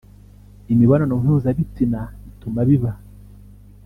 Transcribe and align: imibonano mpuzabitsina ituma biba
imibonano 0.73 1.13
mpuzabitsina 1.21 2.01
ituma 2.29 2.59
biba 2.67 2.91